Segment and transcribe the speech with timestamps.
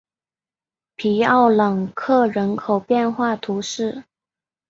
[0.95, 4.03] 皮奥朗克人口变化图示